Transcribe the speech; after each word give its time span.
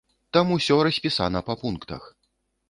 Там 0.37 0.53
усё 0.55 0.77
распісана 0.87 1.43
па 1.51 1.57
пунктах. 1.61 2.09